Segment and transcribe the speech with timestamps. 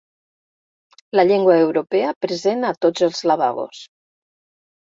[1.19, 3.83] La llengua europea present a tots els lavabos.